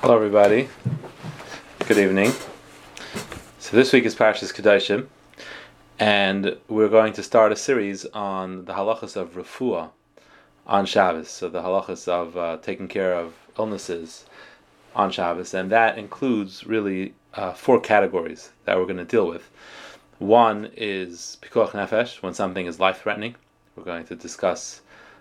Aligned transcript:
Hello, 0.00 0.14
everybody. 0.14 0.68
Good 1.88 1.98
evening. 1.98 2.30
So 3.58 3.76
this 3.76 3.92
week 3.92 4.04
is 4.04 4.14
Parshas 4.14 4.54
Kedoshim, 4.54 5.08
and 5.98 6.56
we're 6.68 6.88
going 6.88 7.12
to 7.14 7.22
start 7.24 7.50
a 7.50 7.56
series 7.56 8.06
on 8.06 8.64
the 8.66 8.74
halachas 8.74 9.16
of 9.16 9.34
refuah 9.34 9.90
on 10.68 10.86
Shabbos. 10.86 11.28
So 11.28 11.48
the 11.48 11.62
halachas 11.62 12.06
of 12.06 12.36
uh, 12.36 12.58
taking 12.62 12.86
care 12.86 13.12
of 13.12 13.34
illnesses 13.58 14.24
on 14.94 15.10
Shabbos, 15.10 15.52
and 15.52 15.68
that 15.72 15.98
includes 15.98 16.64
really 16.64 17.12
uh, 17.34 17.52
four 17.52 17.80
categories 17.80 18.50
that 18.66 18.78
we're 18.78 18.84
going 18.84 18.98
to 18.98 19.04
deal 19.04 19.26
with. 19.26 19.50
One 20.20 20.70
is 20.76 21.38
pikuach 21.42 21.70
nefesh, 21.70 22.22
when 22.22 22.34
something 22.34 22.66
is 22.66 22.78
life-threatening. 22.78 23.34
We're 23.74 23.82
going 23.82 24.06
to 24.06 24.14
discuss 24.14 24.80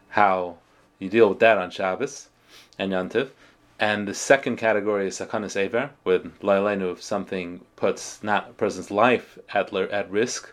how 0.10 0.58
you 1.00 1.10
deal 1.10 1.30
with 1.30 1.40
that 1.40 1.58
on 1.58 1.72
Shabbos 1.72 2.30
and 2.78 2.92
Yantiv. 2.92 3.32
And 3.80 4.08
the 4.08 4.14
second 4.16 4.56
category 4.58 5.08
is 5.08 5.20
sakanas 5.20 5.56
aver, 5.56 5.92
when 6.02 6.32
lailenu, 6.42 6.94
if 6.94 7.04
something 7.04 7.62
puts 7.76 8.24
not 8.24 8.50
a 8.50 8.54
person's 8.54 8.90
life 8.90 9.38
at 9.54 9.72
at 9.72 10.10
risk, 10.10 10.52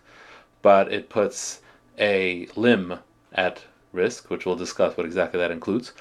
but 0.60 0.92
it 0.92 1.08
puts 1.08 1.62
a 1.98 2.46
limb 2.54 2.98
at 3.32 3.62
risk, 3.92 4.28
which 4.28 4.44
we'll 4.44 4.56
discuss 4.56 4.98
what 4.98 5.06
exactly 5.06 5.40
that 5.40 5.50
includes. 5.50 5.92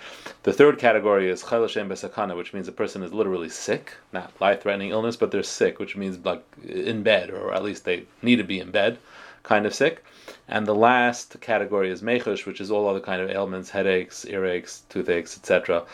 The 0.43 0.51
third 0.51 0.77
category 0.77 1.29
is 1.29 1.43
choleh 1.43 1.69
she'ein 1.69 1.87
bo 1.87 1.95
sakana, 1.95 2.35
which 2.35 2.53
means 2.53 2.67
a 2.67 2.73
person 2.73 3.03
is 3.03 3.13
literally 3.13 3.49
sick, 3.49 3.93
not 4.11 4.33
life-threatening 4.41 4.89
illness, 4.89 5.15
but 5.15 5.31
they're 5.31 5.43
sick, 5.43 5.79
which 5.79 5.95
means 5.95 6.17
like 6.25 6.43
in 6.67 7.03
bed, 7.03 7.29
or 7.29 7.53
at 7.53 7.63
least 7.63 7.85
they 7.85 8.03
need 8.21 8.37
to 8.37 8.43
be 8.43 8.59
in 8.59 8.69
bed, 8.69 8.97
kind 9.43 9.65
of 9.65 9.73
sick. 9.73 10.03
And 10.49 10.65
the 10.65 10.75
last 10.75 11.39
category 11.39 11.89
is 11.89 12.01
mechush, 12.01 12.45
which 12.45 12.59
is 12.59 12.69
all 12.69 12.89
other 12.89 12.99
kind 12.99 13.21
of 13.21 13.29
ailments, 13.29 13.69
headaches, 13.69 14.25
earaches, 14.25 14.81
toothaches, 14.89 15.37
etc 15.37 15.85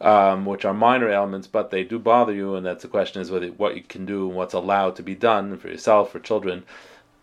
um, 0.00 0.46
which 0.46 0.64
are 0.64 0.74
minor 0.74 1.10
ailments, 1.10 1.46
but 1.46 1.70
they 1.70 1.84
do 1.84 1.98
bother 1.98 2.32
you, 2.32 2.54
and 2.54 2.64
that's 2.64 2.82
the 2.82 2.88
question 2.88 3.20
is 3.20 3.30
whether 3.30 3.48
what 3.48 3.76
you 3.76 3.82
can 3.82 4.06
do 4.06 4.28
and 4.28 4.36
what's 4.36 4.54
allowed 4.54 4.96
to 4.96 5.02
be 5.02 5.14
done 5.14 5.56
for 5.58 5.68
yourself, 5.68 6.12
for 6.12 6.20
children, 6.20 6.64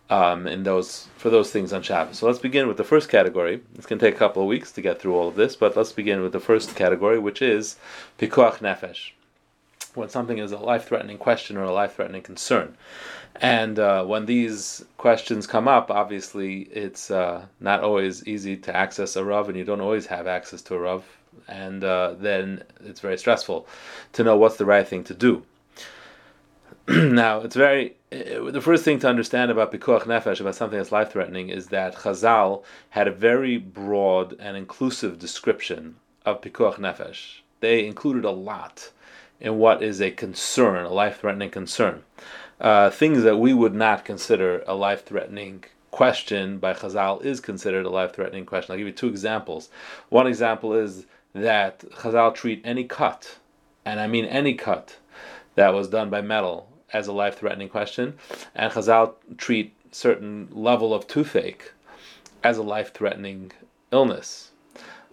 um, 0.09 0.45
in 0.45 0.64
those 0.64 1.08
for 1.18 1.30
those 1.30 1.52
things 1.52 1.73
on 1.73 1.81
Shabbos. 1.81 2.20
So 2.20 2.28
let's 2.28 2.40
begin 2.40 2.68
with 2.68 2.78
the 2.78 2.84
first 2.84 3.09
category. 3.09 3.62
It's 3.76 3.86
going 3.86 4.00
to 4.00 4.06
take 4.06 4.16
a 4.16 4.20
couple 4.20 4.44
of 4.44 4.48
weeks 4.48 4.72
to 4.73 4.81
get 4.81 5.02
through 5.02 5.16
all 5.16 5.28
of 5.28 5.36
this, 5.36 5.56
but 5.56 5.76
let's 5.76 5.92
begin 5.92 6.22
with 6.22 6.31
the 6.31 6.40
first 6.40 6.76
category, 6.76 7.18
which 7.18 7.42
is 7.42 7.78
pikuach 8.20 8.58
nefesh, 8.58 9.12
when 9.96 10.10
something 10.10 10.38
is 10.38 10.52
a 10.52 10.58
life-threatening 10.58 11.18
question 11.18 11.58
or 11.58 11.64
a 11.64 11.72
life-threatening 11.72 12.22
concern. 12.22 12.78
And 13.38 13.80
uh, 13.80 14.06
when 14.06 14.26
these 14.26 14.86
questions 14.98 15.46
come 15.46 15.68
up, 15.68 15.92
obviously 15.92 16.62
it's 16.72 17.12
uh, 17.12 17.46
not 17.60 17.82
always 17.82 18.26
easy 18.28 18.56
to 18.58 18.76
access 18.76 19.16
a 19.16 19.24
Rav, 19.24 19.50
and 19.50 19.58
you 19.58 19.66
don't 19.66 19.82
always 19.82 20.06
have 20.06 20.28
access 20.28 20.62
to 20.64 20.76
a 20.76 20.80
Rav 20.80 21.04
and 21.48 21.84
uh, 21.84 22.16
then 22.18 22.64
it's 22.84 23.00
very 23.00 23.18
stressful 23.18 23.68
to 24.14 24.24
know 24.24 24.38
what's 24.38 24.58
the 24.58 24.66
right 24.66 24.88
thing 24.88 25.04
to 25.06 25.14
do. 25.14 25.44
now, 26.88 27.40
it's 27.42 27.56
very 27.56 27.96
uh, 28.12 28.50
the 28.52 28.62
first 28.62 28.84
thing 28.84 29.00
to 29.00 29.09
understand 29.09 29.52
about 29.52 29.72
pikuach 29.72 30.04
nefesh, 30.04 30.40
about 30.40 30.56
something 30.56 30.78
that's 30.78 30.92
life 30.92 31.12
threatening, 31.12 31.50
is 31.50 31.68
that 31.68 31.96
Chazal 31.96 32.64
had 32.92 33.08
a 33.08 33.12
very 33.12 33.58
broad 33.58 34.36
and 34.40 34.56
inclusive 34.56 35.18
description 35.18 35.96
of 36.26 36.42
pikuach 36.42 36.76
nefesh. 36.76 37.40
They 37.59 37.86
included 37.86 38.26
a 38.26 38.32
lot 38.32 38.92
in 39.39 39.58
what 39.58 39.83
is 39.83 40.02
a 40.02 40.11
concern, 40.11 40.86
a 40.86 40.89
life 40.89 41.19
threatening 41.19 41.50
concern. 41.50 42.03
Uh, 42.59 42.89
things 42.89 43.23
that 43.23 43.38
we 43.38 43.53
would 43.53 43.75
not 43.75 44.05
consider 44.05 44.64
a 44.66 44.73
life 44.73 45.05
threatening 45.05 45.64
question 45.91 46.58
by 46.58 46.73
Chazal 46.73 47.23
is 47.23 47.39
considered 47.39 47.86
a 47.86 47.89
life 47.89 48.13
threatening 48.13 48.45
question. 48.45 48.72
I'll 48.72 48.78
give 48.78 48.88
you 48.88 48.94
two 48.94 49.08
examples. 49.08 49.69
One 50.09 50.28
example 50.28 50.73
is 50.73 51.06
that 51.33 51.80
Chazal 51.80 52.33
treat 52.33 52.61
any 52.63 52.86
cut, 52.86 53.38
and 53.83 54.00
I 54.00 54.08
mean 54.08 54.25
any 54.25 54.53
cut, 54.53 54.97
that 55.56 55.73
was 55.73 55.88
done 55.88 56.09
by 56.09 56.22
metal 56.22 56.69
as 56.94 57.08
a 57.08 57.13
life-threatening 57.13 57.69
question, 57.69 58.16
and 58.53 58.72
Chazal 58.72 59.16
treat 59.38 59.73
certain 59.91 60.47
level 60.51 60.94
of 60.94 61.07
toothache 61.07 61.72
as 62.44 62.57
a 62.57 62.63
life-threatening 62.63 63.51
illness. 63.91 64.51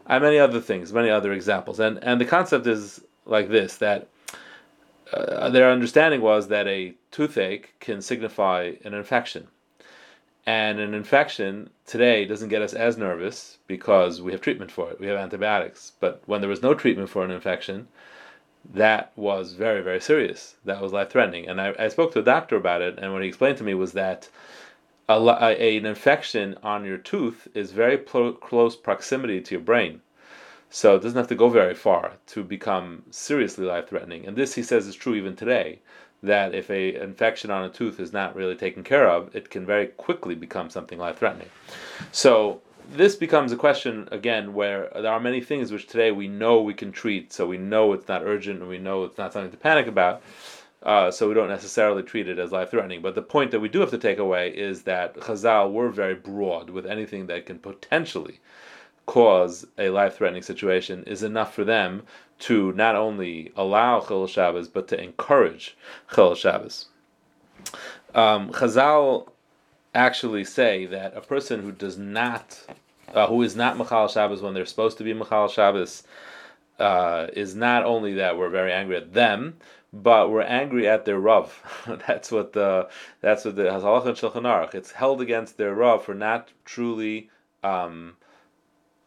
And 0.06 0.22
many 0.22 0.38
other 0.38 0.60
things, 0.60 0.92
many 0.92 1.10
other 1.10 1.32
examples, 1.32 1.78
and 1.78 2.02
and 2.02 2.20
the 2.20 2.24
concept 2.24 2.66
is 2.66 3.04
like 3.26 3.48
this: 3.48 3.76
that 3.76 4.08
uh, 5.12 5.50
their 5.50 5.70
understanding 5.70 6.20
was 6.20 6.48
that 6.48 6.66
a 6.66 6.94
toothache 7.10 7.74
can 7.80 8.00
signify 8.00 8.72
an 8.84 8.94
infection. 8.94 9.48
And 10.44 10.80
an 10.80 10.92
infection 10.92 11.70
today 11.86 12.24
doesn't 12.24 12.48
get 12.48 12.62
us 12.62 12.74
as 12.74 12.96
nervous 12.96 13.58
because 13.68 14.20
we 14.20 14.32
have 14.32 14.40
treatment 14.40 14.72
for 14.72 14.90
it. 14.90 14.98
We 14.98 15.06
have 15.06 15.16
antibiotics. 15.16 15.92
But 16.00 16.22
when 16.26 16.40
there 16.40 16.50
was 16.50 16.62
no 16.62 16.74
treatment 16.74 17.10
for 17.10 17.24
an 17.24 17.30
infection, 17.30 17.86
that 18.74 19.12
was 19.14 19.52
very, 19.52 19.82
very 19.82 20.00
serious. 20.00 20.56
That 20.64 20.80
was 20.80 20.92
life 20.92 21.10
threatening. 21.10 21.48
And 21.48 21.60
I, 21.60 21.74
I, 21.78 21.88
spoke 21.88 22.12
to 22.12 22.20
a 22.20 22.24
doctor 22.24 22.56
about 22.56 22.82
it, 22.82 22.98
and 22.98 23.12
what 23.12 23.22
he 23.22 23.28
explained 23.28 23.58
to 23.58 23.64
me 23.64 23.74
was 23.74 23.92
that 23.92 24.28
a, 25.08 25.14
a, 25.14 25.76
an 25.78 25.86
infection 25.86 26.56
on 26.62 26.84
your 26.84 26.98
tooth 26.98 27.48
is 27.54 27.72
very 27.72 27.98
pro- 27.98 28.32
close 28.32 28.76
proximity 28.76 29.40
to 29.40 29.54
your 29.54 29.62
brain. 29.62 30.00
So 30.74 30.96
it 30.96 31.02
doesn't 31.02 31.18
have 31.18 31.28
to 31.28 31.34
go 31.34 31.50
very 31.50 31.74
far 31.74 32.14
to 32.28 32.42
become 32.42 33.02
seriously 33.10 33.66
life 33.66 33.90
threatening. 33.90 34.26
And 34.26 34.34
this, 34.34 34.54
he 34.54 34.62
says, 34.62 34.86
is 34.86 34.94
true 34.94 35.14
even 35.14 35.36
today 35.36 35.80
that 36.22 36.54
if 36.54 36.70
a 36.70 36.94
infection 36.98 37.50
on 37.50 37.64
a 37.64 37.68
tooth 37.68 38.00
is 38.00 38.14
not 38.14 38.34
really 38.34 38.54
taken 38.54 38.82
care 38.82 39.06
of, 39.06 39.36
it 39.36 39.50
can 39.50 39.66
very 39.66 39.88
quickly 39.88 40.34
become 40.34 40.70
something 40.70 40.98
life 40.98 41.18
threatening. 41.18 41.50
So 42.10 42.62
this 42.90 43.16
becomes 43.16 43.52
a 43.52 43.56
question 43.56 44.08
again 44.10 44.54
where 44.54 44.88
there 44.94 45.12
are 45.12 45.20
many 45.20 45.42
things 45.42 45.70
which 45.70 45.88
today 45.88 46.10
we 46.10 46.26
know 46.26 46.62
we 46.62 46.72
can 46.72 46.90
treat, 46.90 47.34
so 47.34 47.46
we 47.46 47.58
know 47.58 47.92
it's 47.92 48.08
not 48.08 48.22
urgent 48.22 48.60
and 48.60 48.68
we 48.70 48.78
know 48.78 49.04
it's 49.04 49.18
not 49.18 49.34
something 49.34 49.50
to 49.50 49.58
panic 49.58 49.86
about. 49.86 50.22
Uh, 50.82 51.10
so 51.10 51.28
we 51.28 51.34
don't 51.34 51.50
necessarily 51.50 52.02
treat 52.02 52.28
it 52.28 52.38
as 52.38 52.50
life 52.50 52.70
threatening. 52.70 53.02
But 53.02 53.14
the 53.14 53.20
point 53.20 53.50
that 53.50 53.60
we 53.60 53.68
do 53.68 53.80
have 53.80 53.90
to 53.90 53.98
take 53.98 54.18
away 54.18 54.48
is 54.48 54.84
that 54.84 55.14
Chazal 55.16 55.70
were 55.70 55.90
very 55.90 56.14
broad 56.14 56.70
with 56.70 56.86
anything 56.86 57.26
that 57.26 57.44
can 57.44 57.58
potentially 57.58 58.40
cause 59.06 59.66
a 59.78 59.90
life 59.90 60.16
threatening 60.16 60.42
situation 60.42 61.04
is 61.04 61.22
enough 61.22 61.54
for 61.54 61.64
them 61.64 62.02
to 62.40 62.72
not 62.72 62.96
only 62.96 63.52
allow 63.56 64.00
Chil 64.00 64.26
Shabbos, 64.26 64.68
but 64.68 64.88
to 64.88 65.00
encourage 65.00 65.76
Chil 66.14 66.34
Shabbos. 66.34 66.86
Um, 68.14 68.50
Chazal 68.50 69.28
actually 69.94 70.44
say 70.44 70.86
that 70.86 71.16
a 71.16 71.20
person 71.20 71.62
who 71.62 71.72
does 71.72 71.98
not, 71.98 72.58
uh, 73.14 73.26
who 73.26 73.42
is 73.42 73.54
not 73.54 73.76
Machal 73.76 74.08
Shabbos 74.08 74.42
when 74.42 74.54
they're 74.54 74.66
supposed 74.66 74.98
to 74.98 75.04
be 75.04 75.14
Machal 75.14 75.48
Shabbos, 75.48 76.02
uh, 76.78 77.28
is 77.34 77.54
not 77.54 77.84
only 77.84 78.14
that 78.14 78.36
we're 78.36 78.48
very 78.48 78.72
angry 78.72 78.96
at 78.96 79.12
them, 79.12 79.56
but 79.92 80.30
we're 80.30 80.42
angry 80.42 80.88
at 80.88 81.04
their 81.04 81.20
Rav. 81.20 81.62
that's 82.08 82.32
what 82.32 82.54
the 82.54 82.88
that's 83.20 83.44
what 83.44 83.56
the 83.56 83.64
Hazalach 83.64 84.06
and 84.06 84.16
Shulchan 84.16 84.42
Aruch. 84.42 84.74
It's 84.74 84.92
held 84.92 85.20
against 85.20 85.58
their 85.58 85.74
Rav 85.74 86.04
for 86.04 86.14
not 86.14 86.50
truly 86.64 87.30
um, 87.62 88.16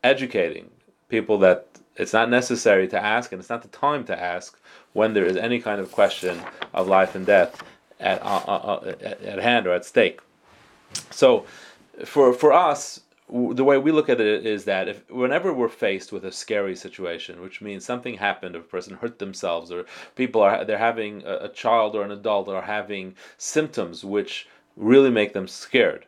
educating 0.05 0.69
people 1.09 1.37
that 1.39 1.67
it's 1.97 2.13
not 2.13 2.29
necessary 2.29 2.87
to 2.89 3.01
ask, 3.01 3.31
and 3.31 3.39
it's 3.39 3.49
not 3.49 3.61
the 3.61 3.69
time 3.69 4.03
to 4.05 4.21
ask 4.21 4.59
when 4.93 5.13
there 5.13 5.25
is 5.25 5.37
any 5.37 5.59
kind 5.59 5.81
of 5.81 5.91
question 5.91 6.39
of 6.73 6.87
life 6.87 7.15
and 7.15 7.25
death 7.25 7.63
at, 7.99 8.21
uh, 8.21 8.43
uh, 8.47 8.51
uh 8.51 8.95
at, 9.01 9.39
hand 9.39 9.65
or 9.67 9.73
at 9.73 9.85
stake. 9.85 10.19
So, 11.11 11.45
for 12.05 12.33
for 12.33 12.51
us, 12.53 13.01
the 13.29 13.63
way 13.63 13.77
we 13.77 13.91
look 13.91 14.09
at 14.09 14.21
it 14.21 14.45
is 14.45 14.65
that 14.65 14.87
if 14.87 15.09
whenever 15.09 15.51
we're 15.53 15.69
faced 15.69 16.11
with 16.11 16.25
a 16.25 16.31
scary 16.31 16.75
situation, 16.75 17.41
which 17.41 17.61
means 17.61 17.85
something 17.85 18.17
happened, 18.17 18.55
a 18.55 18.59
person 18.59 18.95
hurt 18.95 19.19
themselves, 19.19 19.71
or 19.71 19.85
people 20.15 20.41
are 20.41 20.65
they're 20.65 20.77
having 20.77 21.23
a, 21.23 21.45
a 21.47 21.49
child 21.49 21.95
or 21.95 22.03
an 22.03 22.11
adult 22.11 22.49
are 22.49 22.61
having 22.61 23.15
symptoms 23.37 24.03
which 24.05 24.47
really 24.75 25.09
make 25.09 25.31
them 25.33 25.47
scared, 25.47 26.05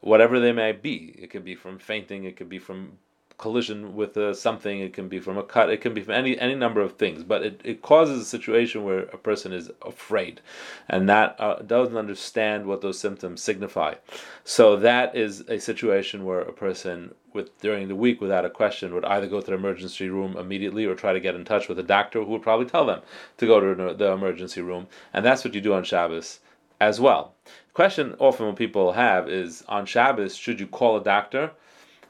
whatever 0.00 0.40
they 0.40 0.52
may 0.52 0.72
be. 0.72 1.14
It 1.18 1.30
could 1.30 1.44
be 1.44 1.54
from 1.54 1.78
fainting, 1.78 2.24
it 2.24 2.36
could 2.36 2.48
be 2.48 2.58
from 2.58 2.98
collision 3.38 3.94
with 3.94 4.16
uh, 4.16 4.34
something. 4.34 4.80
It 4.80 4.92
can 4.92 5.08
be 5.08 5.20
from 5.20 5.38
a 5.38 5.42
cut. 5.42 5.70
It 5.70 5.80
can 5.80 5.94
be 5.94 6.02
from 6.02 6.14
any 6.14 6.38
any 6.38 6.54
number 6.54 6.80
of 6.80 6.96
things. 6.96 7.22
But 7.22 7.42
it, 7.42 7.60
it 7.64 7.82
causes 7.82 8.20
a 8.20 8.24
situation 8.24 8.84
where 8.84 9.00
a 9.00 9.16
person 9.16 9.52
is 9.52 9.70
afraid, 9.82 10.40
and 10.88 11.08
that 11.08 11.36
uh, 11.38 11.62
doesn't 11.62 11.96
understand 11.96 12.66
what 12.66 12.82
those 12.82 12.98
symptoms 12.98 13.42
signify. 13.42 13.94
So 14.44 14.76
that 14.76 15.16
is 15.16 15.40
a 15.48 15.58
situation 15.58 16.24
where 16.24 16.40
a 16.40 16.52
person 16.52 17.14
with 17.32 17.58
during 17.60 17.88
the 17.88 17.94
week, 17.94 18.20
without 18.20 18.44
a 18.44 18.50
question, 18.50 18.92
would 18.94 19.04
either 19.04 19.28
go 19.28 19.40
to 19.40 19.46
the 19.46 19.54
emergency 19.54 20.08
room 20.08 20.36
immediately 20.36 20.84
or 20.84 20.94
try 20.94 21.12
to 21.12 21.20
get 21.20 21.34
in 21.34 21.44
touch 21.44 21.68
with 21.68 21.78
a 21.78 21.82
doctor 21.82 22.24
who 22.24 22.32
would 22.32 22.42
probably 22.42 22.66
tell 22.66 22.86
them 22.86 23.00
to 23.36 23.46
go 23.46 23.60
to 23.60 23.94
the 23.94 24.12
emergency 24.12 24.60
room. 24.60 24.86
And 25.12 25.24
that's 25.24 25.44
what 25.44 25.54
you 25.54 25.60
do 25.60 25.74
on 25.74 25.84
Shabbos 25.84 26.40
as 26.80 27.00
well. 27.00 27.34
The 27.44 27.74
question 27.74 28.16
often 28.18 28.54
people 28.54 28.92
have 28.92 29.28
is 29.28 29.64
on 29.68 29.86
Shabbos, 29.86 30.36
should 30.36 30.60
you 30.60 30.66
call 30.66 30.96
a 30.96 31.04
doctor? 31.04 31.52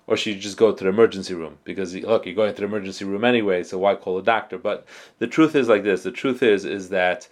Or 0.09 0.17
should 0.17 0.35
you 0.35 0.41
just 0.41 0.57
go 0.57 0.73
to 0.73 0.85
the 0.85 0.91
emergency 0.91 1.35
room? 1.35 1.59
Because 1.65 1.95
look, 1.95 2.27
you're 2.27 2.35
going 2.35 2.53
to 2.53 2.61
the 2.61 2.67
emergency 2.67 3.05
room 3.05 3.25
anyway, 3.25 3.63
so 3.63 3.79
why 3.79 3.95
call 3.95 4.19
a 4.19 4.23
doctor? 4.23 4.59
But 4.59 4.87
the 5.19 5.27
truth 5.27 5.55
is 5.55 5.69
like 5.69 5.85
this: 5.85 6.03
the 6.03 6.11
truth 6.11 6.43
is 6.43 6.65
is 6.65 6.89
that 6.89 7.29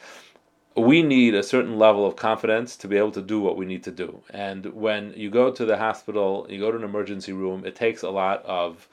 we 0.76 1.02
need 1.02 1.34
a 1.34 1.42
certain 1.42 1.78
level 1.78 2.06
of 2.06 2.16
confidence 2.16 2.76
to 2.76 2.86
be 2.86 2.98
able 2.98 3.12
to 3.12 3.22
do 3.22 3.40
what 3.40 3.56
we 3.56 3.64
need 3.64 3.82
to 3.84 3.90
do. 3.90 4.20
And 4.28 4.66
when 4.74 5.14
you 5.16 5.30
go 5.30 5.50
to 5.50 5.64
the 5.64 5.78
hospital, 5.78 6.46
you 6.50 6.60
go 6.60 6.70
to 6.70 6.76
an 6.76 6.84
emergency 6.84 7.32
room, 7.32 7.64
it 7.64 7.74
takes 7.74 8.02
a 8.02 8.10
lot 8.10 8.44
of 8.44 8.86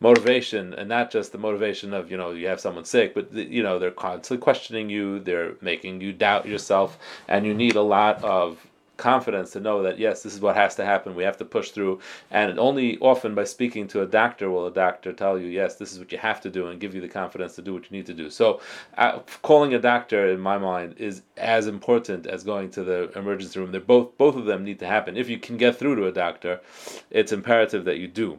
motivation 0.00 0.74
and 0.74 0.88
not 0.88 1.10
just 1.10 1.32
the 1.32 1.38
motivation 1.38 1.94
of 1.94 2.10
you 2.10 2.18
know 2.18 2.30
you 2.30 2.46
have 2.46 2.60
someone 2.60 2.84
sick 2.84 3.14
but 3.14 3.32
you 3.32 3.62
know 3.62 3.78
they're 3.78 3.90
constantly 3.90 4.36
questioning 4.36 4.90
you 4.90 5.18
they're 5.20 5.54
making 5.62 6.02
you 6.02 6.12
doubt 6.12 6.46
yourself 6.46 6.98
and 7.28 7.46
you 7.46 7.54
need 7.54 7.76
a 7.76 7.80
lot 7.80 8.22
of 8.22 8.66
confidence 8.96 9.52
to 9.52 9.60
know 9.60 9.82
that 9.82 9.98
yes 9.98 10.22
this 10.22 10.34
is 10.34 10.40
what 10.40 10.56
has 10.56 10.74
to 10.76 10.84
happen. 10.84 11.14
We 11.14 11.24
have 11.24 11.36
to 11.38 11.44
push 11.44 11.70
through. 11.70 12.00
And 12.30 12.58
only 12.58 12.98
often 12.98 13.34
by 13.34 13.44
speaking 13.44 13.88
to 13.88 14.02
a 14.02 14.06
doctor 14.06 14.50
will 14.50 14.66
a 14.66 14.72
doctor 14.72 15.12
tell 15.12 15.38
you 15.38 15.48
yes 15.48 15.76
this 15.76 15.92
is 15.92 15.98
what 15.98 16.12
you 16.12 16.18
have 16.18 16.40
to 16.42 16.50
do 16.50 16.68
and 16.68 16.80
give 16.80 16.94
you 16.94 17.00
the 17.00 17.08
confidence 17.08 17.56
to 17.56 17.62
do 17.62 17.74
what 17.74 17.90
you 17.90 17.96
need 17.96 18.06
to 18.06 18.14
do. 18.14 18.30
So 18.30 18.60
uh, 18.96 19.20
calling 19.42 19.74
a 19.74 19.78
doctor 19.78 20.28
in 20.28 20.40
my 20.40 20.58
mind 20.58 20.96
is 20.98 21.22
as 21.36 21.66
important 21.66 22.26
as 22.26 22.44
going 22.44 22.70
to 22.70 22.84
the 22.84 23.10
emergency 23.18 23.60
room. 23.60 23.72
They're 23.72 23.80
both 23.80 24.16
both 24.18 24.36
of 24.36 24.44
them 24.44 24.64
need 24.64 24.78
to 24.80 24.86
happen. 24.86 25.16
If 25.16 25.28
you 25.28 25.38
can 25.38 25.56
get 25.56 25.76
through 25.76 25.96
to 25.96 26.06
a 26.06 26.12
doctor 26.12 26.60
it's 27.10 27.32
imperative 27.32 27.84
that 27.84 27.98
you 27.98 28.08
do. 28.08 28.38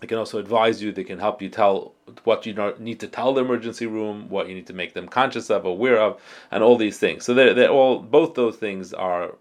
They 0.00 0.06
can 0.06 0.18
also 0.18 0.38
advise 0.38 0.82
you. 0.82 0.92
They 0.92 1.04
can 1.04 1.18
help 1.18 1.40
you 1.40 1.48
tell 1.48 1.94
what 2.24 2.44
you 2.44 2.54
need 2.78 3.00
to 3.00 3.08
tell 3.08 3.32
the 3.32 3.40
emergency 3.40 3.86
room, 3.86 4.28
what 4.28 4.48
you 4.48 4.54
need 4.54 4.66
to 4.66 4.74
make 4.74 4.92
them 4.92 5.08
conscious 5.08 5.48
of, 5.48 5.64
aware 5.64 5.98
of, 5.98 6.20
and 6.50 6.62
all 6.62 6.76
these 6.76 6.98
things. 6.98 7.24
So 7.24 7.32
they're, 7.32 7.54
they're 7.54 7.70
all 7.70 8.00
both 8.00 8.34
those 8.34 8.56
things 8.56 8.92
are 8.92 9.34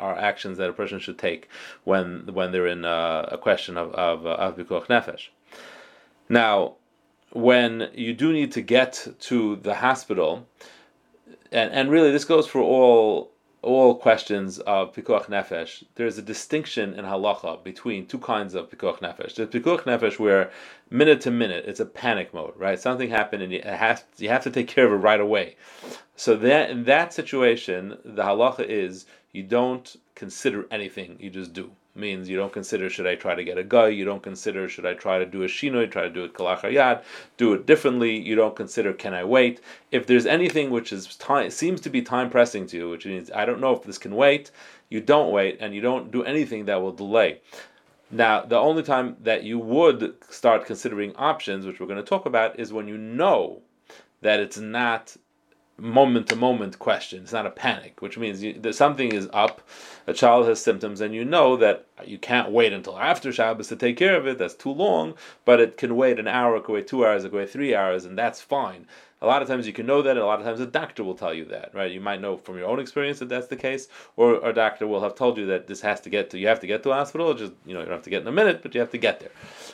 are 0.00 0.18
actions 0.18 0.58
that 0.58 0.70
a 0.70 0.72
person 0.72 0.98
should 0.98 1.18
take 1.18 1.48
when 1.84 2.28
when 2.32 2.52
they're 2.52 2.66
in 2.66 2.84
a, 2.84 3.28
a 3.32 3.38
question 3.38 3.76
of 3.76 3.92
of 3.94 4.26
uh, 4.26 4.30
of 4.30 4.56
pikuach 4.56 4.86
nefesh. 4.86 5.28
Now, 6.28 6.76
when 7.32 7.90
you 7.94 8.14
do 8.14 8.32
need 8.32 8.52
to 8.52 8.62
get 8.62 9.06
to 9.20 9.56
the 9.56 9.74
hospital, 9.74 10.46
and 11.52 11.72
and 11.72 11.90
really 11.90 12.10
this 12.10 12.24
goes 12.24 12.46
for 12.46 12.60
all 12.60 13.30
all 13.62 13.94
questions 13.94 14.58
of 14.60 14.94
pikuach 14.94 15.26
nefesh, 15.26 15.84
there's 15.96 16.16
a 16.16 16.22
distinction 16.22 16.94
in 16.94 17.04
halacha 17.04 17.62
between 17.62 18.06
two 18.06 18.18
kinds 18.18 18.54
of 18.54 18.70
pikuach 18.70 19.00
nefesh. 19.00 19.34
There's 19.34 19.50
pikuach 19.50 19.82
nefesh 19.82 20.18
where 20.18 20.50
minute 20.88 21.20
to 21.22 21.30
minute 21.30 21.64
it's 21.66 21.80
a 21.80 21.86
panic 21.86 22.32
mode, 22.32 22.54
right? 22.56 22.80
Something 22.80 23.10
happened 23.10 23.42
and 23.42 23.52
you 23.52 23.62
have 23.62 24.04
you 24.18 24.28
have 24.28 24.44
to 24.44 24.50
take 24.50 24.68
care 24.68 24.86
of 24.86 24.92
it 24.92 24.96
right 24.96 25.20
away. 25.20 25.56
So 26.16 26.36
that 26.36 26.70
in 26.70 26.84
that 26.84 27.12
situation, 27.12 27.98
the 28.04 28.22
halacha 28.22 28.64
is 28.64 29.06
you 29.32 29.42
don't 29.42 29.96
consider 30.14 30.66
anything, 30.70 31.16
you 31.20 31.30
just 31.30 31.52
do 31.52 31.70
means 32.00 32.28
you 32.28 32.36
don't 32.36 32.52
consider 32.52 32.90
should 32.90 33.06
I 33.06 33.14
try 33.14 33.34
to 33.34 33.44
get 33.44 33.58
a 33.58 33.62
guy, 33.62 33.88
you 33.88 34.04
don't 34.04 34.22
consider 34.22 34.68
should 34.68 34.86
I 34.86 34.94
try 34.94 35.18
to 35.18 35.26
do 35.26 35.42
a 35.42 35.46
shinoi, 35.46 35.90
try 35.90 36.02
to 36.02 36.10
do 36.10 36.24
it 36.24 36.34
k'lachar 36.34 36.72
yad, 36.72 37.04
do 37.36 37.52
it 37.52 37.66
differently, 37.66 38.18
you 38.18 38.34
don't 38.34 38.56
consider 38.56 38.92
can 38.92 39.14
I 39.14 39.24
wait. 39.24 39.60
If 39.92 40.06
there's 40.06 40.26
anything 40.26 40.70
which 40.70 40.92
is 40.92 41.14
time 41.16 41.50
seems 41.50 41.80
to 41.82 41.90
be 41.90 42.02
time 42.02 42.30
pressing 42.30 42.66
to 42.68 42.76
you, 42.76 42.90
which 42.90 43.06
means 43.06 43.30
I 43.30 43.44
don't 43.44 43.60
know 43.60 43.76
if 43.76 43.84
this 43.84 43.98
can 43.98 44.16
wait, 44.16 44.50
you 44.88 45.00
don't 45.00 45.30
wait 45.30 45.58
and 45.60 45.74
you 45.74 45.80
don't 45.80 46.10
do 46.10 46.24
anything 46.24 46.64
that 46.64 46.82
will 46.82 46.92
delay. 46.92 47.40
Now, 48.10 48.42
the 48.42 48.58
only 48.58 48.82
time 48.82 49.16
that 49.20 49.44
you 49.44 49.58
would 49.58 50.16
start 50.28 50.66
considering 50.66 51.14
options, 51.14 51.64
which 51.64 51.78
we're 51.78 51.86
going 51.86 52.02
to 52.02 52.08
talk 52.08 52.26
about, 52.26 52.58
is 52.58 52.72
when 52.72 52.88
you 52.88 52.98
know 52.98 53.62
that 54.20 54.40
it's 54.40 54.58
not 54.58 55.16
moment 55.80 56.28
to 56.28 56.36
moment 56.36 56.78
question. 56.78 57.22
It's 57.22 57.32
not 57.32 57.46
a 57.46 57.50
panic, 57.50 58.00
which 58.02 58.18
means 58.18 58.42
you, 58.42 58.54
that 58.60 58.74
something 58.74 59.12
is 59.12 59.28
up. 59.32 59.66
A 60.06 60.12
child 60.12 60.46
has 60.46 60.62
symptoms, 60.62 61.00
and 61.00 61.14
you 61.14 61.24
know 61.24 61.56
that 61.56 61.86
you 62.04 62.18
can't 62.18 62.50
wait 62.50 62.72
until 62.72 62.98
after 62.98 63.32
Shabbos 63.32 63.68
to 63.68 63.76
take 63.76 63.96
care 63.96 64.16
of 64.16 64.26
it. 64.26 64.38
That's 64.38 64.54
too 64.54 64.72
long, 64.72 65.14
but 65.44 65.60
it 65.60 65.76
can 65.76 65.96
wait 65.96 66.18
an 66.18 66.28
hour, 66.28 66.56
it 66.56 66.64
can 66.64 66.74
wait 66.74 66.86
two 66.86 67.04
hours, 67.04 67.24
it 67.24 67.30
can 67.30 67.38
wait 67.38 67.50
three 67.50 67.74
hours, 67.74 68.04
and 68.04 68.16
that's 68.16 68.40
fine. 68.40 68.86
A 69.22 69.26
lot 69.26 69.42
of 69.42 69.48
times 69.48 69.66
you 69.66 69.72
can 69.72 69.86
know 69.86 70.00
that, 70.00 70.16
a 70.16 70.24
lot 70.24 70.38
of 70.38 70.46
times 70.46 70.60
a 70.60 70.66
doctor 70.66 71.04
will 71.04 71.14
tell 71.14 71.34
you 71.34 71.44
that, 71.46 71.74
right? 71.74 71.92
You 71.92 72.00
might 72.00 72.22
know 72.22 72.38
from 72.38 72.56
your 72.56 72.66
own 72.66 72.80
experience 72.80 73.18
that 73.18 73.28
that's 73.28 73.48
the 73.48 73.56
case, 73.56 73.88
or 74.16 74.36
a 74.48 74.52
doctor 74.52 74.86
will 74.86 75.02
have 75.02 75.14
told 75.14 75.36
you 75.36 75.46
that 75.46 75.66
this 75.66 75.82
has 75.82 76.00
to 76.02 76.10
get 76.10 76.30
to, 76.30 76.38
you 76.38 76.48
have 76.48 76.60
to 76.60 76.66
get 76.66 76.82
to 76.84 76.90
a 76.90 76.94
hospital, 76.94 77.34
just, 77.34 77.52
you 77.66 77.74
know, 77.74 77.80
you 77.80 77.86
don't 77.86 77.94
have 77.94 78.04
to 78.04 78.10
get 78.10 78.22
in 78.22 78.28
a 78.28 78.32
minute, 78.32 78.62
but 78.62 78.74
you 78.74 78.80
have 78.80 78.90
to 78.90 78.98
get 78.98 79.20
there. 79.20 79.30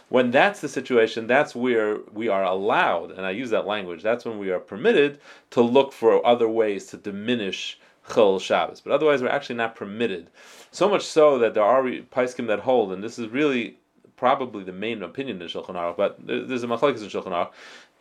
When 0.08 0.32
that's 0.32 0.60
the 0.60 0.69
situation, 0.69 1.26
that's 1.28 1.54
where 1.54 1.98
we 2.12 2.28
are 2.28 2.43
allowed, 2.43 3.12
and 3.12 3.25
I 3.25 3.31
use 3.31 3.50
that 3.50 3.66
language, 3.66 4.02
that's 4.02 4.25
when 4.25 4.38
we 4.38 4.50
are 4.50 4.58
permitted 4.58 5.20
to 5.50 5.60
look 5.60 5.93
for 5.93 6.26
other 6.26 6.48
ways 6.48 6.87
to 6.87 6.96
diminish 6.96 7.78
Chol 8.08 8.40
Shabbos. 8.40 8.81
But 8.81 8.93
otherwise, 8.93 9.22
we're 9.22 9.28
actually 9.28 9.56
not 9.56 9.75
permitted. 9.75 10.31
So 10.70 10.88
much 10.88 11.02
so 11.02 11.38
that 11.38 11.54
there 11.54 11.64
are 11.64 11.82
paiskim 11.82 12.46
that 12.48 12.60
hold, 12.60 12.93
and 12.93 13.02
this 13.02 13.19
is 13.19 13.28
really 13.28 13.78
probably 14.16 14.64
the 14.64 14.72
main 14.72 15.02
opinion 15.02 15.43
in 15.43 15.48
Shulchan 15.48 15.75
Aruch, 15.75 15.96
but 15.96 16.16
there's 16.26 16.62
a 16.62 16.66
machlekes 16.66 17.02
in 17.02 17.08
Shulchan 17.08 17.32
Aruch. 17.32 17.50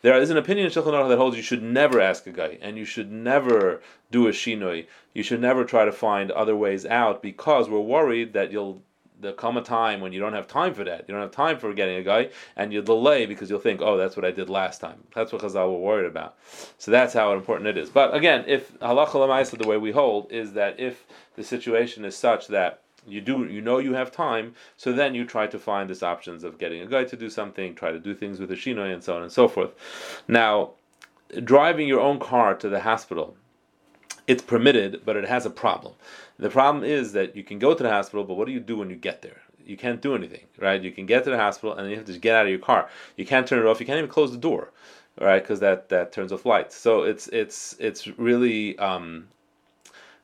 There 0.06 0.16
is 0.16 0.30
an 0.30 0.36
opinion 0.36 0.66
in 0.66 0.72
Shulchan 0.72 0.92
Aruch 0.92 1.08
that 1.08 1.18
holds 1.18 1.36
you 1.36 1.42
should 1.42 1.64
never 1.64 2.00
ask 2.00 2.28
a 2.28 2.30
guy, 2.30 2.58
and 2.62 2.78
you 2.78 2.84
should 2.84 3.10
never 3.10 3.82
do 4.12 4.28
a 4.28 4.30
shinoi. 4.30 4.86
You 5.14 5.24
should 5.24 5.40
never 5.40 5.64
try 5.64 5.84
to 5.84 5.90
find 5.90 6.30
other 6.30 6.54
ways 6.54 6.86
out 6.86 7.20
because 7.22 7.68
we're 7.68 7.80
worried 7.80 8.32
that 8.34 8.52
you'll 8.52 8.84
there 9.20 9.32
come 9.32 9.56
a 9.56 9.62
time 9.62 10.00
when 10.00 10.12
you 10.12 10.20
don't 10.20 10.32
have 10.32 10.46
time 10.46 10.74
for 10.74 10.84
that. 10.84 11.06
You 11.08 11.14
don't 11.14 11.22
have 11.22 11.32
time 11.32 11.58
for 11.58 11.74
getting 11.74 11.96
a 11.96 12.04
guy, 12.04 12.28
and 12.54 12.72
you 12.72 12.82
delay 12.82 13.26
because 13.26 13.50
you'll 13.50 13.58
think, 13.58 13.82
"Oh, 13.82 13.96
that's 13.96 14.16
what 14.16 14.24
I 14.24 14.30
did 14.30 14.48
last 14.48 14.80
time." 14.80 15.02
That's 15.12 15.32
what 15.32 15.42
Chazal 15.42 15.72
were 15.72 15.78
worried 15.78 16.06
about. 16.06 16.36
So 16.78 16.92
that's 16.92 17.12
how 17.12 17.32
important 17.32 17.66
it 17.66 17.76
is. 17.76 17.90
But 17.90 18.14
again, 18.14 18.44
if 18.46 18.78
halacha 18.78 19.58
the 19.58 19.66
way 19.66 19.76
we 19.76 19.90
hold 19.90 20.30
is 20.30 20.52
that 20.52 20.78
if 20.78 21.04
the 21.34 21.42
situation 21.42 22.04
is 22.04 22.16
such 22.16 22.46
that 22.46 22.82
you 23.06 23.20
do 23.20 23.46
you 23.46 23.60
know 23.60 23.78
you 23.78 23.94
have 23.94 24.10
time 24.10 24.54
so 24.76 24.92
then 24.92 25.14
you 25.14 25.24
try 25.24 25.46
to 25.46 25.58
find 25.58 25.88
these 25.88 26.02
options 26.02 26.44
of 26.44 26.58
getting 26.58 26.80
a 26.80 26.86
guy 26.86 27.04
to 27.04 27.16
do 27.16 27.30
something 27.30 27.74
try 27.74 27.90
to 27.90 27.98
do 27.98 28.14
things 28.14 28.40
with 28.40 28.50
a 28.50 28.54
shinoi 28.54 28.92
and 28.92 29.02
so 29.02 29.16
on 29.16 29.22
and 29.22 29.32
so 29.32 29.48
forth. 29.48 29.72
Now 30.28 30.72
driving 31.44 31.88
your 31.88 32.00
own 32.00 32.18
car 32.18 32.54
to 32.54 32.68
the 32.68 32.80
hospital 32.80 33.36
it's 34.26 34.42
permitted 34.42 35.02
but 35.04 35.16
it 35.16 35.28
has 35.28 35.46
a 35.46 35.50
problem. 35.50 35.94
The 36.38 36.50
problem 36.50 36.84
is 36.84 37.12
that 37.12 37.36
you 37.36 37.44
can 37.44 37.58
go 37.58 37.74
to 37.74 37.82
the 37.82 37.90
hospital 37.90 38.24
but 38.24 38.34
what 38.34 38.46
do 38.46 38.52
you 38.52 38.60
do 38.60 38.76
when 38.76 38.90
you 38.90 38.96
get 38.96 39.22
there? 39.22 39.42
You 39.64 39.76
can't 39.76 40.00
do 40.00 40.14
anything 40.14 40.46
right? 40.58 40.82
You 40.82 40.92
can 40.92 41.06
get 41.06 41.24
to 41.24 41.30
the 41.30 41.38
hospital 41.38 41.76
and 41.76 41.90
you 41.90 41.96
have 41.96 42.06
to 42.06 42.18
get 42.18 42.36
out 42.36 42.46
of 42.46 42.50
your 42.50 42.58
car. 42.58 42.88
You 43.16 43.26
can't 43.26 43.46
turn 43.46 43.58
it 43.58 43.66
off 43.66 43.80
you 43.80 43.86
can't 43.86 43.98
even 43.98 44.10
close 44.10 44.32
the 44.32 44.38
door 44.38 44.72
right? 45.20 45.42
Because 45.42 45.60
that 45.60 45.88
that 45.88 46.12
turns 46.12 46.32
off 46.32 46.46
lights. 46.46 46.76
So 46.76 47.02
it's 47.02 47.28
it's 47.28 47.76
it's 47.78 48.06
really 48.18 48.78
um, 48.78 49.28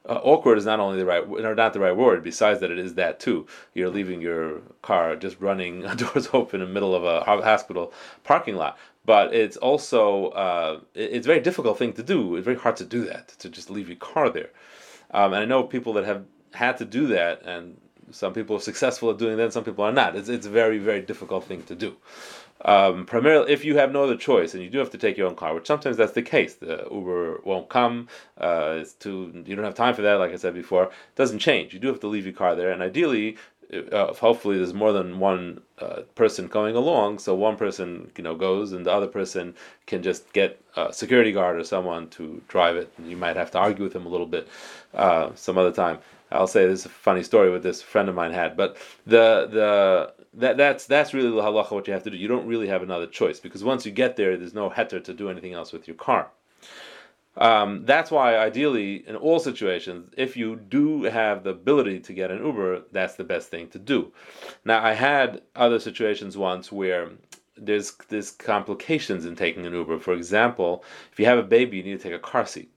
uh, 0.09 0.21
awkward 0.23 0.59
is 0.59 0.65
not 0.65 0.81
only 0.81 0.99
the 0.99 1.07
right 1.07 1.25
or 1.27 1.55
not 1.55 1.73
the 1.73 1.81
right 1.81 1.97
word. 1.97 2.25
Besides 2.25 2.61
that, 2.61 2.71
it 2.71 2.79
is 2.79 2.95
that 2.95 3.21
too. 3.21 3.47
You're 3.75 3.91
leaving 3.91 4.21
your 4.21 4.61
car 4.83 5.17
just 5.17 5.41
running 5.41 5.83
doors 5.97 6.29
open 6.33 6.61
in 6.61 6.69
the 6.69 6.73
middle 6.73 6.95
of 6.95 7.05
a 7.05 7.23
hospital 7.25 7.93
parking 8.25 8.57
lot. 8.57 8.79
But 9.05 9.35
it's 9.35 9.57
also 9.57 10.29
uh, 10.29 10.81
it's 10.95 11.27
a 11.27 11.29
very 11.29 11.41
difficult 11.41 11.79
thing 11.79 11.93
to 11.95 12.03
do. 12.03 12.37
It's 12.37 12.45
very 12.45 12.57
hard 12.57 12.77
to 12.77 12.85
do 12.85 13.05
that 13.07 13.29
to 13.39 13.49
just 13.49 13.71
leave 13.71 13.89
your 13.89 13.97
car 13.97 14.31
there. 14.31 14.51
Um, 15.13 15.33
and 15.33 15.43
I 15.43 15.45
know 15.45 15.63
people 15.65 15.93
that 15.95 16.05
have 16.05 16.25
had 16.53 16.79
to 16.79 16.85
do 16.85 17.07
that, 17.09 17.43
and 17.43 17.81
some 18.11 18.33
people 18.33 18.57
are 18.57 18.61
successful 18.61 19.11
at 19.11 19.19
doing 19.19 19.37
that, 19.37 19.45
and 19.45 19.53
some 19.53 19.65
people 19.65 19.85
are 19.85 19.93
not. 19.93 20.17
It's 20.17 20.29
it's 20.29 20.47
a 20.47 20.51
very 20.51 20.79
very 20.79 21.01
difficult 21.01 21.45
thing 21.45 21.63
to 21.65 21.75
do. 21.75 21.97
Um, 22.65 23.07
primarily, 23.07 23.53
if 23.53 23.65
you 23.65 23.77
have 23.77 23.93
no 23.93 24.05
other 24.05 24.17
choice 24.17 24.55
and 24.55 24.63
you 24.63 24.71
do 24.71 24.79
have 24.79 24.91
to 24.91 24.99
take 24.99 25.17
your 25.17 25.29
own 25.29 25.35
car, 25.35 25.55
which 25.55 25.67
sometimes 25.67 25.97
that's 25.97 26.13
the 26.13 26.23
case, 26.23 26.55
the 26.55 26.87
Uber 26.91 27.41
won't 27.45 27.69
come. 27.69 28.09
Uh, 28.39 28.79
it's 28.81 28.93
too 28.93 29.45
you 29.47 29.57
don't 29.57 29.65
have 29.65 29.75
time 29.75 29.95
for 29.95 30.03
that. 30.03 30.15
Like 30.15 30.33
I 30.33 30.37
said 30.37 30.55
before, 30.55 30.85
it 30.85 31.17
doesn't 31.17 31.41
change. 31.41 31.75
You 31.75 31.81
do 31.81 31.89
have 31.89 32.01
to 32.01 32.07
leave 32.07 32.25
your 32.25 32.35
car 32.35 32.55
there, 32.55 32.71
and 32.71 32.83
ideally, 32.83 33.37
uh, 33.91 34.13
hopefully, 34.15 34.59
there's 34.59 34.75
more 34.75 34.93
than 34.93 35.19
one 35.19 35.63
uh, 35.79 36.03
person 36.15 36.47
going 36.47 36.77
along. 36.77 37.19
So 37.19 37.35
one 37.35 37.57
person 37.57 38.11
you 38.17 38.23
know 38.23 38.37
goes, 38.37 38.73
and 38.73 38.87
the 38.87 38.93
other 38.93 39.09
person 39.09 39.55
can 39.87 40.03
just 40.03 40.33
get 40.33 40.61
a 40.77 40.93
security 40.93 41.33
guard 41.33 41.57
or 41.59 41.65
someone 41.65 42.09
to 42.11 42.43
drive 42.49 42.77
it. 42.77 42.93
And 42.99 43.11
you 43.11 43.17
might 43.17 43.37
have 43.37 43.51
to 43.53 43.59
argue 43.59 43.83
with 43.85 43.95
him 43.97 44.07
a 44.07 44.09
little 44.09 44.27
bit 44.27 44.47
uh, 44.95 45.31
some 45.35 45.59
other 45.59 45.73
time. 45.73 45.99
I'll 46.31 46.47
say 46.47 46.67
this 46.67 46.81
is 46.81 46.87
a 46.87 46.91
funny 46.91 47.23
story 47.23 47.51
with 47.51 47.63
this 47.63 47.83
friend 47.83 48.09
of 48.09 48.15
mine 48.15 48.33
had, 48.33 48.57
but 48.57 48.77
the 49.07 49.49
the 49.51 50.22
that 50.35 50.57
that's 50.57 50.87
that's 50.87 51.13
really 51.13 51.31
the 51.31 51.43
halacha 51.43 51.73
what 51.73 51.87
you 51.87 51.93
have 51.93 52.05
to 52.05 52.11
do. 52.11 52.17
You 52.17 52.29
don't 52.29 52.47
really 52.47 52.69
have 52.69 52.83
another 52.83 53.07
choice 53.07 53.41
because 53.41 53.63
once 53.63 53.85
you 53.85 53.93
get 53.93 54.17
there, 54.17 54.37
there's 54.37 54.55
no 54.55 54.71
heter 54.71 55.03
to 55.05 55.15
do 55.15 55.29
anything 55.29 55.53
else 55.53 55.73
with 55.73 55.87
your 55.87 55.97
car. 55.97 56.31
Um, 57.37 57.87
that's 57.87 58.11
why, 58.11 58.37
ideally, 58.37 59.09
in 59.09 59.17
all 59.17 59.39
situations, 59.39 60.13
if 60.19 60.37
you 60.37 60.57
do 60.57 61.05
have 61.05 61.45
the 61.45 61.51
ability 61.51 62.01
to 62.01 62.13
get 62.13 62.31
an 62.31 62.45
Uber, 62.45 62.83
that's 62.93 63.15
the 63.15 63.25
best 63.25 63.49
thing 63.49 63.69
to 63.69 63.79
do. 63.79 64.13
Now, 64.67 64.85
I 64.85 64.93
had 64.93 65.41
other 65.57 65.81
situations 65.81 66.37
once 66.37 66.71
where 66.71 67.09
there's 67.57 67.93
there's 68.09 68.31
complications 68.31 69.25
in 69.25 69.37
taking 69.37 69.67
an 69.67 69.73
Uber. 69.73 69.99
For 69.99 70.13
example, 70.13 70.85
if 71.11 71.19
you 71.19 71.27
have 71.27 71.39
a 71.39 71.43
baby, 71.43 71.79
you 71.79 71.83
need 71.83 72.01
to 72.01 72.03
take 72.03 72.13
a 72.13 72.19
car 72.19 72.47
seat 72.47 72.71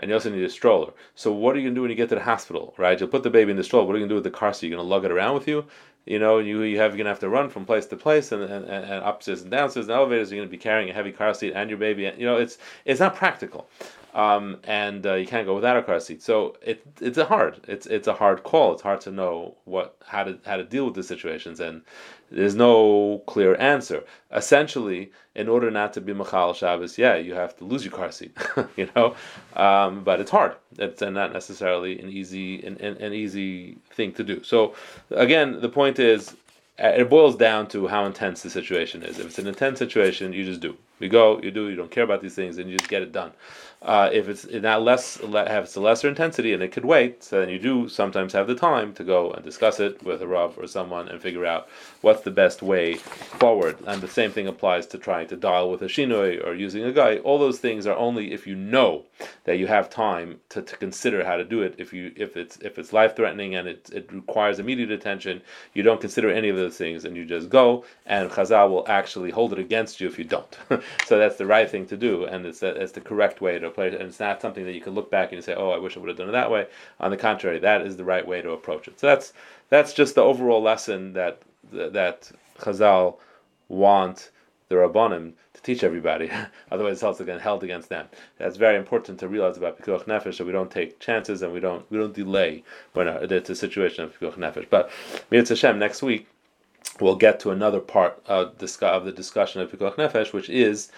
and 0.00 0.08
you 0.08 0.14
also 0.14 0.30
need 0.30 0.42
a 0.42 0.50
stroller. 0.50 0.92
So 1.14 1.30
what 1.30 1.54
are 1.54 1.58
you 1.58 1.68
gonna 1.68 1.74
do 1.74 1.82
when 1.82 1.90
you 1.90 1.96
get 1.96 2.08
to 2.08 2.14
the 2.14 2.22
hospital, 2.22 2.74
right? 2.78 2.98
You'll 2.98 3.10
put 3.10 3.22
the 3.22 3.30
baby 3.30 3.50
in 3.50 3.56
the 3.56 3.64
stroller. 3.64 3.86
What 3.86 3.94
are 3.94 3.98
you 3.98 4.04
gonna 4.04 4.10
do 4.10 4.14
with 4.16 4.24
the 4.24 4.30
car 4.30 4.52
seat? 4.52 4.68
You're 4.68 4.78
gonna 4.78 4.88
lug 4.88 5.04
it 5.04 5.10
around 5.10 5.34
with 5.34 5.46
you. 5.46 5.66
You 6.06 6.18
know, 6.18 6.38
you 6.38 6.62
you 6.62 6.78
have 6.78 6.92
you're 6.92 6.98
gonna 6.98 7.10
have 7.10 7.20
to 7.20 7.28
run 7.28 7.50
from 7.50 7.64
place 7.64 7.86
to 7.86 7.96
place 7.96 8.32
and, 8.32 8.42
and, 8.42 8.64
and 8.64 9.04
upstairs 9.04 9.42
and 9.42 9.50
downstairs 9.50 9.86
and 9.86 9.96
elevators. 9.96 10.30
You're 10.30 10.40
gonna 10.40 10.50
be 10.50 10.58
carrying 10.58 10.90
a 10.90 10.92
heavy 10.92 11.12
car 11.12 11.34
seat 11.34 11.52
and 11.54 11.70
your 11.70 11.78
baby. 11.78 12.10
You 12.16 12.26
know, 12.26 12.36
it's 12.36 12.58
it's 12.84 13.00
not 13.00 13.14
practical 13.14 13.68
um, 14.14 14.58
and 14.64 15.06
uh, 15.06 15.14
you 15.14 15.26
can't 15.26 15.46
go 15.46 15.54
without 15.54 15.76
a 15.76 15.82
car 15.82 16.00
seat. 16.00 16.22
So 16.22 16.56
it 16.62 16.82
it's 17.00 17.18
a 17.18 17.24
hard 17.24 17.60
it's 17.68 17.86
it's 17.86 18.08
a 18.08 18.14
hard 18.14 18.42
call. 18.42 18.72
It's 18.72 18.82
hard 18.82 19.00
to 19.02 19.10
know 19.10 19.56
what 19.64 19.96
how 20.06 20.24
to 20.24 20.38
how 20.44 20.56
to 20.56 20.64
deal 20.64 20.86
with 20.86 20.94
the 20.94 21.02
situations, 21.02 21.60
and 21.60 21.82
there's 22.30 22.54
no 22.54 23.22
clear 23.26 23.56
answer. 23.56 24.04
Essentially, 24.32 25.12
in 25.34 25.48
order 25.48 25.70
not 25.70 25.92
to 25.94 26.00
be 26.00 26.12
machal 26.12 26.54
Shabbos, 26.54 26.98
yeah, 26.98 27.16
you 27.16 27.34
have 27.34 27.56
to 27.58 27.64
lose 27.64 27.84
your 27.84 27.92
car 27.92 28.10
seat, 28.10 28.36
you 28.76 28.88
know, 28.96 29.14
um, 29.54 30.02
but 30.04 30.20
it's 30.20 30.30
hard. 30.30 30.54
It's 30.78 31.00
not 31.00 31.32
necessarily 31.32 32.00
an 32.00 32.08
easy 32.08 32.64
an, 32.64 32.76
an, 32.78 32.96
an 32.98 33.12
easy 33.12 33.78
thing 33.92 34.12
to 34.12 34.24
do. 34.24 34.42
So 34.42 34.74
again, 35.10 35.60
the 35.60 35.68
point 35.68 35.98
is 35.98 36.36
uh, 36.82 36.88
it 36.88 37.10
boils 37.10 37.36
down 37.36 37.68
to 37.68 37.88
how 37.88 38.04
intense 38.06 38.42
the 38.42 38.50
situation 38.50 39.02
is. 39.02 39.18
If 39.18 39.26
it's 39.26 39.38
an 39.38 39.46
intense 39.46 39.78
situation, 39.78 40.32
you 40.32 40.44
just 40.44 40.60
do. 40.60 40.76
You 41.00 41.08
go, 41.08 41.40
you 41.42 41.50
do. 41.50 41.68
You 41.68 41.76
don't 41.76 41.90
care 41.90 42.04
about 42.04 42.22
these 42.22 42.34
things, 42.34 42.58
and 42.58 42.70
you 42.70 42.78
just 42.78 42.90
get 42.90 43.02
it 43.02 43.10
done. 43.10 43.32
Uh, 43.82 44.10
if 44.12 44.28
it's 44.28 44.46
not 44.46 44.82
less, 44.82 45.16
has 45.16 45.74
a 45.74 45.80
lesser 45.80 46.06
intensity 46.06 46.52
and 46.52 46.62
it 46.62 46.70
could 46.70 46.84
wait, 46.84 47.24
so 47.24 47.40
then 47.40 47.48
you 47.48 47.58
do 47.58 47.88
sometimes 47.88 48.34
have 48.34 48.46
the 48.46 48.54
time 48.54 48.92
to 48.92 49.02
go 49.02 49.30
and 49.30 49.42
discuss 49.42 49.80
it 49.80 50.02
with 50.02 50.20
a 50.20 50.26
rav 50.26 50.58
or 50.58 50.66
someone 50.66 51.08
and 51.08 51.22
figure 51.22 51.46
out 51.46 51.66
what's 52.02 52.20
the 52.20 52.30
best 52.30 52.60
way 52.60 52.94
forward. 52.94 53.78
And 53.86 54.02
the 54.02 54.08
same 54.08 54.32
thing 54.32 54.46
applies 54.46 54.86
to 54.88 54.98
trying 54.98 55.28
to 55.28 55.36
dial 55.36 55.70
with 55.70 55.80
a 55.80 55.86
shinoi 55.86 56.46
or 56.46 56.52
using 56.52 56.84
a 56.84 56.92
guy. 56.92 57.18
All 57.18 57.38
those 57.38 57.58
things 57.58 57.86
are 57.86 57.96
only 57.96 58.32
if 58.32 58.46
you 58.46 58.54
know 58.54 59.04
that 59.44 59.58
you 59.58 59.66
have 59.66 59.88
time 59.88 60.40
to, 60.50 60.60
to 60.60 60.76
consider 60.76 61.24
how 61.24 61.38
to 61.38 61.44
do 61.44 61.62
it. 61.62 61.74
If 61.78 61.94
you 61.94 62.12
if 62.16 62.36
it's 62.36 62.58
if 62.58 62.78
it's 62.78 62.92
life 62.92 63.16
threatening 63.16 63.54
and 63.54 63.66
it, 63.66 63.88
it 63.94 64.12
requires 64.12 64.58
immediate 64.58 64.90
attention, 64.90 65.40
you 65.72 65.82
don't 65.82 66.02
consider 66.02 66.30
any 66.30 66.50
of 66.50 66.56
those 66.56 66.76
things 66.76 67.06
and 67.06 67.16
you 67.16 67.24
just 67.24 67.48
go. 67.48 67.86
And 68.04 68.30
Chazal 68.30 68.68
will 68.68 68.84
actually 68.88 69.30
hold 69.30 69.54
it 69.54 69.58
against 69.58 70.02
you 70.02 70.06
if 70.06 70.18
you 70.18 70.24
don't. 70.24 70.58
so 71.06 71.18
that's 71.18 71.36
the 71.36 71.46
right 71.46 71.68
thing 71.68 71.86
to 71.86 71.96
do, 71.96 72.24
and 72.24 72.46
it's 72.46 72.62
it's 72.62 72.92
the 72.92 73.00
correct 73.00 73.40
way 73.40 73.58
to 73.58 73.66
approach 73.66 73.94
it. 73.94 74.00
And 74.00 74.08
it's 74.08 74.20
not 74.20 74.40
something 74.40 74.64
that 74.64 74.72
you 74.72 74.80
can 74.80 74.94
look 74.94 75.10
back 75.10 75.32
and 75.32 75.42
say, 75.42 75.54
"Oh, 75.54 75.70
I 75.70 75.78
wish 75.78 75.96
I 75.96 76.00
would 76.00 76.08
have 76.08 76.18
done 76.18 76.28
it 76.28 76.32
that 76.32 76.50
way." 76.50 76.66
On 77.00 77.10
the 77.10 77.16
contrary, 77.16 77.58
that 77.58 77.82
is 77.82 77.96
the 77.96 78.04
right 78.04 78.26
way 78.26 78.42
to 78.42 78.50
approach 78.50 78.88
it. 78.88 78.98
So 79.00 79.06
that's 79.06 79.32
that's 79.68 79.92
just 79.92 80.14
the 80.14 80.22
overall 80.22 80.62
lesson 80.62 81.12
that 81.14 81.42
that 81.72 82.30
Chazal 82.58 83.16
want 83.68 84.30
the 84.68 84.76
Rabbanim 84.76 85.32
to 85.54 85.62
teach 85.62 85.82
everybody. 85.82 86.30
Otherwise, 86.70 86.94
it's 86.94 87.02
also 87.02 87.24
getting 87.24 87.40
held 87.40 87.64
against 87.64 87.88
them. 87.88 88.06
That's 88.38 88.56
very 88.56 88.76
important 88.76 89.18
to 89.20 89.28
realize 89.28 89.56
about 89.56 89.78
Pikuach 89.80 90.04
Nefesh 90.04 90.38
that 90.38 90.46
we 90.46 90.52
don't 90.52 90.70
take 90.70 91.00
chances 91.00 91.42
and 91.42 91.52
we 91.52 91.60
don't 91.60 91.88
we 91.90 91.98
don't 91.98 92.14
delay 92.14 92.62
when 92.92 93.08
uh, 93.08 93.26
it's 93.28 93.50
a 93.50 93.54
situation 93.54 94.04
of 94.04 94.18
Pikuach 94.18 94.36
Nefesh. 94.36 94.68
But 94.70 94.90
Mirz 95.30 95.48
Hashem 95.48 95.78
next 95.78 96.02
week 96.02 96.28
we'll 97.00 97.16
get 97.16 97.40
to 97.40 97.50
another 97.50 97.80
part 97.80 98.22
of 98.26 98.58
the 98.58 99.12
discussion 99.14 99.60
of 99.60 99.70
Pikuach 99.70 99.96
Nefesh, 99.96 100.32
which 100.32 100.50
is 100.50 100.90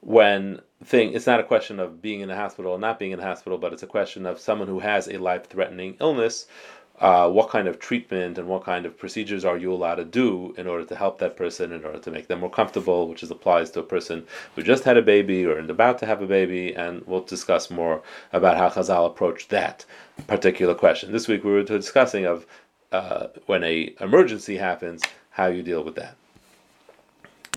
when 0.00 0.60
thing 0.84 1.12
it's 1.12 1.26
not 1.26 1.40
a 1.40 1.44
question 1.44 1.80
of 1.80 2.00
being 2.00 2.20
in 2.20 2.30
a 2.30 2.36
hospital 2.36 2.72
or 2.72 2.78
not 2.78 2.98
being 2.98 3.12
in 3.12 3.20
a 3.20 3.24
hospital, 3.24 3.58
but 3.58 3.72
it's 3.72 3.82
a 3.82 3.86
question 3.86 4.26
of 4.26 4.38
someone 4.38 4.68
who 4.68 4.78
has 4.78 5.08
a 5.08 5.18
life 5.18 5.48
threatening 5.48 5.96
illness. 6.00 6.46
Uh, 7.00 7.30
what 7.30 7.48
kind 7.48 7.68
of 7.68 7.78
treatment 7.78 8.38
and 8.38 8.48
what 8.48 8.64
kind 8.64 8.84
of 8.84 8.98
procedures 8.98 9.44
are 9.44 9.56
you 9.56 9.72
allowed 9.72 9.94
to 9.94 10.04
do 10.04 10.52
in 10.58 10.66
order 10.66 10.84
to 10.84 10.96
help 10.96 11.20
that 11.20 11.36
person, 11.36 11.70
in 11.70 11.84
order 11.84 12.00
to 12.00 12.10
make 12.10 12.26
them 12.26 12.40
more 12.40 12.50
comfortable, 12.50 13.06
which 13.06 13.22
is 13.22 13.30
applies 13.30 13.70
to 13.70 13.78
a 13.78 13.84
person 13.84 14.26
who 14.56 14.64
just 14.64 14.82
had 14.82 14.96
a 14.96 15.02
baby 15.02 15.46
or 15.46 15.60
is 15.60 15.70
about 15.70 15.96
to 16.00 16.06
have 16.06 16.20
a 16.22 16.26
baby, 16.26 16.74
and 16.74 17.04
we'll 17.06 17.22
discuss 17.22 17.70
more 17.70 18.02
about 18.32 18.56
how 18.56 18.68
Chazal 18.68 19.06
approached 19.06 19.48
that 19.50 19.84
particular 20.26 20.74
question. 20.74 21.12
This 21.12 21.28
week 21.28 21.44
we 21.44 21.52
were 21.52 21.62
discussing 21.62 22.24
of 22.24 22.46
uh, 22.90 23.28
when 23.46 23.62
a 23.62 23.94
emergency 24.00 24.56
happens, 24.56 25.02
how 25.38 25.46
you 25.46 25.62
deal 25.62 25.84
with 25.84 25.94
that. 25.94 26.16